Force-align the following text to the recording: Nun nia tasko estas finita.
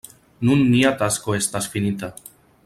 Nun 0.47 0.63
nia 0.69 0.93
tasko 1.03 1.37
estas 1.41 1.69
finita. 1.75 2.11